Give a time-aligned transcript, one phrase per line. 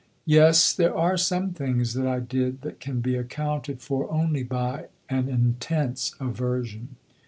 [0.25, 4.87] "Yes, there are some things that I did that can be accounted for only by
[5.09, 6.95] an intense aversion."